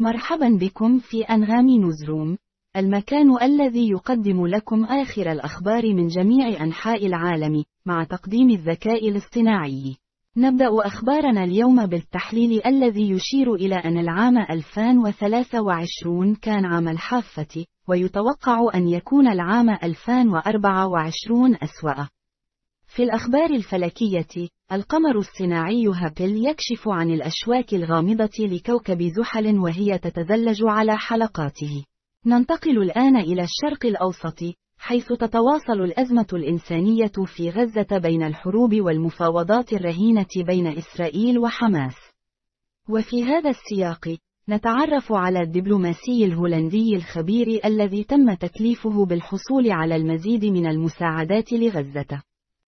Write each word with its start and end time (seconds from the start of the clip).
مرحبا 0.00 0.48
بكم 0.60 0.98
في 0.98 1.22
أنغام 1.22 1.70
نوزروم، 1.70 2.38
المكان 2.76 3.42
الذي 3.42 3.90
يقدم 3.90 4.46
لكم 4.46 4.84
آخر 4.84 5.32
الأخبار 5.32 5.94
من 5.94 6.06
جميع 6.06 6.62
أنحاء 6.64 7.06
العالم، 7.06 7.64
مع 7.86 8.04
تقديم 8.04 8.50
الذكاء 8.50 9.08
الاصطناعي. 9.08 9.96
نبدأ 10.36 10.68
أخبارنا 10.70 11.44
اليوم 11.44 11.86
بالتحليل 11.86 12.66
الذي 12.66 13.10
يشير 13.10 13.54
إلى 13.54 13.74
أن 13.74 13.98
العام 13.98 14.38
2023 14.38 16.34
كان 16.34 16.64
عام 16.64 16.88
الحافة، 16.88 17.64
ويتوقع 17.88 18.58
أن 18.74 18.88
يكون 18.88 19.28
العام 19.28 19.70
2024 19.70 21.56
أسوأ. 21.62 22.15
في 22.96 23.02
الأخبار 23.02 23.50
الفلكية، 23.50 24.48
القمر 24.72 25.18
الصناعي 25.18 25.86
هابل 25.86 26.46
يكشف 26.46 26.88
عن 26.88 27.10
الأشواك 27.10 27.74
الغامضة 27.74 28.38
لكوكب 28.38 29.02
زحل 29.02 29.58
وهي 29.58 29.98
تتذلج 29.98 30.62
على 30.64 30.98
حلقاته. 30.98 31.84
ننتقل 32.26 32.82
الآن 32.82 33.16
إلى 33.16 33.42
الشرق 33.42 33.86
الأوسط، 33.86 34.38
حيث 34.78 35.12
تتواصل 35.12 35.80
الأزمة 35.82 36.26
الإنسانية 36.32 37.12
في 37.26 37.50
غزة 37.50 37.98
بين 37.98 38.22
الحروب 38.22 38.74
والمفاوضات 38.74 39.72
الرهينة 39.72 40.44
بين 40.46 40.66
إسرائيل 40.66 41.38
وحماس. 41.38 41.96
وفي 42.88 43.24
هذا 43.24 43.50
السياق، 43.50 44.16
نتعرف 44.48 45.12
على 45.12 45.40
الدبلوماسي 45.42 46.24
الهولندي 46.24 46.96
الخبير 46.96 47.60
الذي 47.64 48.04
تم 48.04 48.34
تكليفه 48.34 49.04
بالحصول 49.04 49.70
على 49.70 49.96
المزيد 49.96 50.44
من 50.44 50.66
المساعدات 50.66 51.52
لغزة. 51.52 52.22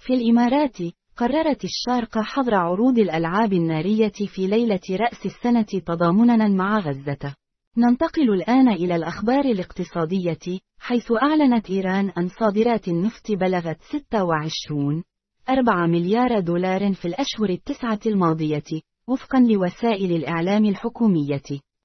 في 0.00 0.14
الإمارات، 0.14 0.76
قررت 1.16 1.64
الشارقة 1.64 2.22
حظر 2.22 2.54
عروض 2.54 2.98
الألعاب 2.98 3.52
النارية 3.52 4.12
في 4.34 4.46
ليلة 4.46 4.80
رأس 4.90 5.26
السنة 5.26 5.66
تضامنا 5.86 6.48
مع 6.48 6.78
غزة. 6.78 7.34
ننتقل 7.76 8.30
الآن 8.30 8.68
إلى 8.68 8.96
الأخبار 8.96 9.44
الاقتصادية، 9.44 10.60
حيث 10.78 11.12
أعلنت 11.22 11.70
إيران 11.70 12.10
أن 12.10 12.28
صادرات 12.28 12.88
النفط 12.88 13.30
بلغت 13.30 13.78
26 13.82 15.04
4 15.48 15.86
مليار 15.86 16.40
دولار 16.40 16.92
في 16.92 17.04
الأشهر 17.08 17.50
التسعة 17.50 18.00
الماضية، 18.06 18.82
وفقا 19.08 19.40
لوسائل 19.40 20.12
الإعلام 20.12 20.64
الحكومية. 20.64 21.42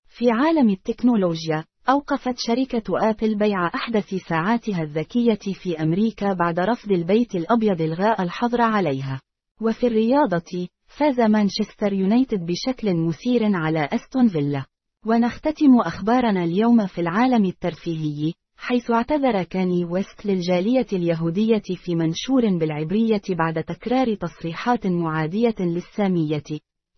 في 0.08 0.32
عالم 0.32 0.70
التكنولوجيا، 0.70 1.64
أوقفت 1.90 2.36
شركة 2.38 3.10
آبل 3.10 3.38
بيع 3.38 3.68
أحدث 3.68 4.16
ساعاتها 4.16 4.84
الذكية 4.84 5.54
في 5.64 5.82
أمريكا 5.82 6.34
بعد 6.34 6.60
رفض 6.60 6.92
البيت 6.92 7.36
الأبيض 7.36 7.82
إلغاء 7.82 8.22
الحظر 8.22 8.62
عليها. 8.62 9.22
وفي 9.62 9.88
الرياضة، 9.88 10.68
فاز 10.88 11.20
مانشستر 11.20 11.94
يونايتد 11.94 12.46
بشكل 12.46 12.96
مثير 12.96 13.56
على 13.56 13.90
أستون 13.94 14.28
فيلا. 14.28 14.66
ونختتم 15.06 15.80
أخبارنا 15.80 16.44
اليوم 16.44 16.88
في 16.88 17.02
العالم 17.02 17.46
الترفيهي، 17.46 18.34
حيث 18.58 18.92
اعتذر 18.92 19.44
كاني 19.44 19.86
ويست 19.86 20.26
للجالية 20.26 20.88
اليهودية 20.94 21.64
في 21.76 21.96
منشور 21.96 22.58
بالعبرية 22.58 23.22
بعد 23.30 23.64
تكرار 23.64 24.16
تصريحات 24.16 24.88
معادية 24.88 25.56
للسامية، 25.60 26.44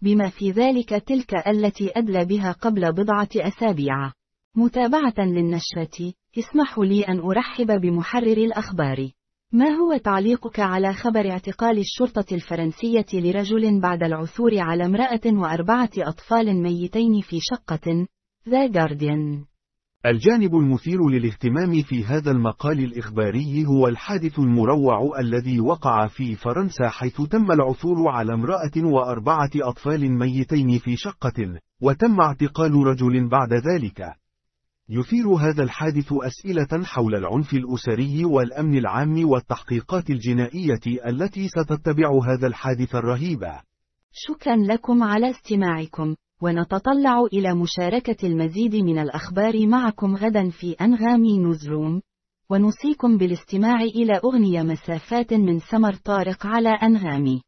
بما 0.01 0.29
في 0.29 0.51
ذلك 0.51 0.89
تلك 0.89 1.47
التي 1.47 1.91
أدلى 1.95 2.25
بها 2.25 2.51
قبل 2.51 2.91
بضعة 2.91 3.29
أسابيع. 3.35 4.11
متابعة 4.57 5.13
للنشرة، 5.19 6.13
اسمحوا 6.37 6.85
لي 6.85 7.01
أن 7.01 7.19
أرحب 7.19 7.81
بمحرر 7.81 8.37
الأخبار. 8.37 9.11
ما 9.51 9.69
هو 9.69 9.97
تعليقك 9.97 10.59
على 10.59 10.93
خبر 10.93 11.31
اعتقال 11.31 11.79
الشرطة 11.79 12.35
الفرنسية 12.35 13.05
لرجل 13.13 13.81
بعد 13.81 14.03
العثور 14.03 14.59
على 14.59 14.85
امرأة 14.85 15.21
وأربعة 15.25 15.89
أطفال 15.97 16.63
ميتين 16.63 17.21
في 17.21 17.39
شقة؟ 17.39 18.07
ذا 18.49 18.67
جارديان 18.67 19.45
الجانب 20.05 20.55
المثير 20.55 21.09
للاهتمام 21.09 21.81
في 21.81 22.05
هذا 22.05 22.31
المقال 22.31 22.79
الإخباري 22.79 23.65
هو 23.65 23.87
الحادث 23.87 24.39
المروع 24.39 25.19
الذي 25.19 25.59
وقع 25.59 26.07
في 26.07 26.35
فرنسا 26.35 26.89
حيث 26.89 27.21
تم 27.21 27.51
العثور 27.51 28.09
على 28.09 28.33
امرأة 28.33 28.93
وأربعة 28.93 29.51
أطفال 29.55 30.11
ميتين 30.11 30.79
في 30.79 30.95
شقة، 30.95 31.59
وتم 31.81 32.21
اعتقال 32.21 32.73
رجل 32.73 33.29
بعد 33.29 33.53
ذلك. 33.53 34.26
يثير 34.89 35.27
هذا 35.27 35.63
الحادث 35.63 36.13
أسئلة 36.13 36.83
حول 36.83 37.15
العنف 37.15 37.53
الأسري 37.53 38.25
والأمن 38.25 38.77
العام 38.77 39.29
والتحقيقات 39.29 40.09
الجنائية 40.09 41.05
التي 41.07 41.47
ستتبع 41.47 42.19
هذا 42.25 42.47
الحادث 42.47 42.95
الرهيب. 42.95 43.39
شكرا 44.11 44.55
لكم 44.55 45.03
على 45.03 45.29
استماعكم، 45.29 46.15
ونتطلع 46.41 47.21
إلى 47.33 47.53
مشاركة 47.53 48.27
المزيد 48.27 48.75
من 48.75 48.99
الأخبار 48.99 49.67
معكم 49.67 50.15
غدا 50.15 50.49
في 50.49 50.71
أنغامي 50.81 51.39
نوزروم، 51.39 52.01
ونوصيكم 52.49 53.17
بالاستماع 53.17 53.81
إلى 53.81 54.21
أغنية 54.23 54.61
مسافات 54.61 55.33
من 55.33 55.59
سمر 55.59 55.93
طارق 55.93 56.45
على 56.45 56.69
أنغامي. 56.69 57.41